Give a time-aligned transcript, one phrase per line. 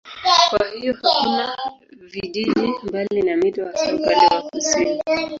[0.49, 1.57] Kwa hiyo hakuna
[1.97, 2.51] vijiji
[2.83, 5.01] mbali na mito hasa upande wa kusini.